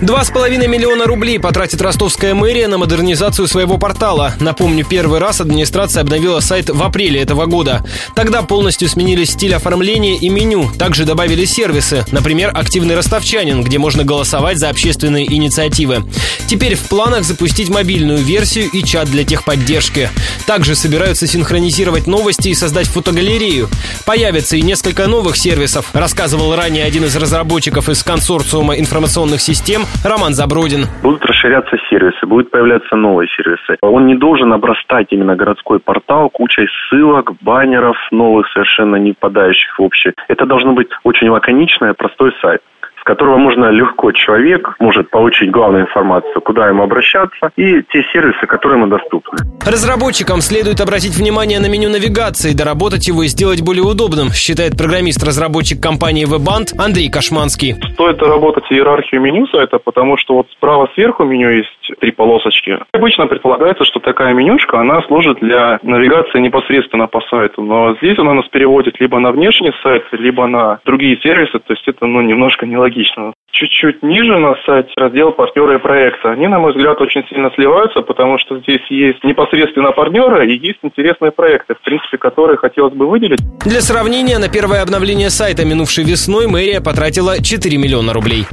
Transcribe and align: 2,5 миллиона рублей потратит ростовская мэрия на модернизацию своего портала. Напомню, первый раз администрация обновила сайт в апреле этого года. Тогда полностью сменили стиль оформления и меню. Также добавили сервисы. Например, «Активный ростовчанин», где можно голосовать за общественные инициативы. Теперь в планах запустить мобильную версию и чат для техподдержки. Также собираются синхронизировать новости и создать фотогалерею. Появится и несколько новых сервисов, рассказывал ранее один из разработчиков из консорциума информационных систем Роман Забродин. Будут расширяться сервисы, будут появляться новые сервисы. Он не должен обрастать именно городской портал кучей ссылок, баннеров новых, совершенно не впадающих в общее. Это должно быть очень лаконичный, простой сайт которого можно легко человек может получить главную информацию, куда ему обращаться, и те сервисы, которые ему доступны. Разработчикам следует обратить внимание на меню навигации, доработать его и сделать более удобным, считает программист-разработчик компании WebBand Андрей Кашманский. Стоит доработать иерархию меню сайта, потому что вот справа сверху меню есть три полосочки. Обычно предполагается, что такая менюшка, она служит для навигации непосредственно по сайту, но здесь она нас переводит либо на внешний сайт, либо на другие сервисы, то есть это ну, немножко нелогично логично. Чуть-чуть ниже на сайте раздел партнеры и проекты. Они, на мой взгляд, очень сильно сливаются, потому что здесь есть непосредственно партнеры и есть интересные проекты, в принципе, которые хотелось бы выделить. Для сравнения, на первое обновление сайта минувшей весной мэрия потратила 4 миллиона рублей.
2,5 0.00 0.66
миллиона 0.66 1.04
рублей 1.04 1.38
потратит 1.38 1.82
ростовская 1.82 2.32
мэрия 2.32 2.68
на 2.68 2.78
модернизацию 2.78 3.46
своего 3.46 3.76
портала. 3.76 4.32
Напомню, 4.40 4.86
первый 4.88 5.20
раз 5.20 5.42
администрация 5.42 6.00
обновила 6.00 6.40
сайт 6.40 6.70
в 6.70 6.82
апреле 6.82 7.20
этого 7.20 7.44
года. 7.44 7.84
Тогда 8.14 8.42
полностью 8.42 8.88
сменили 8.88 9.24
стиль 9.24 9.54
оформления 9.54 10.16
и 10.16 10.30
меню. 10.30 10.70
Также 10.78 11.04
добавили 11.04 11.44
сервисы. 11.44 12.06
Например, 12.12 12.50
«Активный 12.54 12.96
ростовчанин», 12.96 13.62
где 13.62 13.76
можно 13.76 14.02
голосовать 14.02 14.56
за 14.58 14.70
общественные 14.70 15.30
инициативы. 15.30 16.02
Теперь 16.50 16.74
в 16.74 16.88
планах 16.88 17.22
запустить 17.22 17.70
мобильную 17.70 18.18
версию 18.18 18.74
и 18.74 18.82
чат 18.82 19.06
для 19.06 19.22
техподдержки. 19.22 20.10
Также 20.48 20.74
собираются 20.74 21.28
синхронизировать 21.28 22.08
новости 22.08 22.48
и 22.48 22.54
создать 22.54 22.88
фотогалерею. 22.88 23.68
Появится 24.04 24.56
и 24.56 24.62
несколько 24.62 25.06
новых 25.06 25.36
сервисов, 25.36 25.94
рассказывал 25.94 26.56
ранее 26.56 26.82
один 26.82 27.04
из 27.04 27.14
разработчиков 27.14 27.88
из 27.88 28.02
консорциума 28.02 28.74
информационных 28.74 29.40
систем 29.40 29.82
Роман 30.02 30.34
Забродин. 30.34 30.90
Будут 31.04 31.24
расширяться 31.24 31.76
сервисы, 31.88 32.26
будут 32.26 32.50
появляться 32.50 32.96
новые 32.96 33.28
сервисы. 33.28 33.78
Он 33.80 34.08
не 34.08 34.16
должен 34.16 34.52
обрастать 34.52 35.06
именно 35.10 35.36
городской 35.36 35.78
портал 35.78 36.30
кучей 36.30 36.66
ссылок, 36.66 37.30
баннеров 37.42 37.96
новых, 38.10 38.48
совершенно 38.52 38.96
не 38.96 39.12
впадающих 39.12 39.78
в 39.78 39.82
общее. 39.82 40.14
Это 40.26 40.46
должно 40.46 40.72
быть 40.72 40.88
очень 41.04 41.28
лаконичный, 41.28 41.94
простой 41.94 42.32
сайт 42.42 42.60
которого 43.10 43.38
можно 43.38 43.70
легко 43.70 44.12
человек 44.12 44.76
может 44.78 45.10
получить 45.10 45.50
главную 45.50 45.82
информацию, 45.82 46.40
куда 46.42 46.68
ему 46.68 46.84
обращаться, 46.84 47.50
и 47.56 47.82
те 47.92 48.04
сервисы, 48.12 48.46
которые 48.46 48.78
ему 48.78 48.86
доступны. 48.86 49.38
Разработчикам 49.66 50.40
следует 50.40 50.80
обратить 50.80 51.18
внимание 51.18 51.58
на 51.58 51.68
меню 51.68 51.90
навигации, 51.90 52.56
доработать 52.56 53.08
его 53.08 53.24
и 53.24 53.26
сделать 53.26 53.62
более 53.62 53.82
удобным, 53.82 54.28
считает 54.30 54.78
программист-разработчик 54.78 55.82
компании 55.82 56.24
WebBand 56.24 56.78
Андрей 56.78 57.10
Кашманский. 57.10 57.74
Стоит 57.94 58.18
доработать 58.18 58.70
иерархию 58.70 59.20
меню 59.20 59.48
сайта, 59.48 59.78
потому 59.78 60.16
что 60.16 60.34
вот 60.34 60.46
справа 60.52 60.88
сверху 60.94 61.24
меню 61.24 61.50
есть 61.50 61.68
три 61.98 62.12
полосочки. 62.12 62.78
Обычно 62.92 63.26
предполагается, 63.26 63.84
что 63.84 63.98
такая 63.98 64.34
менюшка, 64.34 64.78
она 64.78 65.02
служит 65.08 65.40
для 65.40 65.80
навигации 65.82 66.38
непосредственно 66.38 67.08
по 67.08 67.20
сайту, 67.22 67.62
но 67.62 67.96
здесь 67.96 68.18
она 68.20 68.34
нас 68.34 68.46
переводит 68.52 69.00
либо 69.00 69.18
на 69.18 69.32
внешний 69.32 69.72
сайт, 69.82 70.04
либо 70.12 70.46
на 70.46 70.78
другие 70.84 71.18
сервисы, 71.20 71.58
то 71.58 71.72
есть 71.72 71.88
это 71.88 72.06
ну, 72.06 72.20
немножко 72.20 72.66
нелогично 72.66 72.99
логично. 73.00 73.32
Чуть-чуть 73.52 74.02
ниже 74.02 74.38
на 74.38 74.54
сайте 74.64 74.90
раздел 74.96 75.32
партнеры 75.32 75.76
и 75.76 75.78
проекты. 75.78 76.28
Они, 76.28 76.46
на 76.46 76.58
мой 76.58 76.72
взгляд, 76.72 77.00
очень 77.00 77.26
сильно 77.28 77.50
сливаются, 77.54 78.00
потому 78.02 78.38
что 78.38 78.58
здесь 78.60 78.80
есть 78.90 79.24
непосредственно 79.24 79.90
партнеры 79.92 80.48
и 80.48 80.58
есть 80.58 80.78
интересные 80.82 81.32
проекты, 81.32 81.74
в 81.74 81.80
принципе, 81.80 82.16
которые 82.16 82.56
хотелось 82.56 82.94
бы 82.94 83.08
выделить. 83.08 83.40
Для 83.64 83.80
сравнения, 83.80 84.38
на 84.38 84.48
первое 84.48 84.82
обновление 84.82 85.30
сайта 85.30 85.64
минувшей 85.64 86.04
весной 86.04 86.46
мэрия 86.46 86.80
потратила 86.80 87.42
4 87.42 87.76
миллиона 87.76 88.12
рублей. 88.12 88.46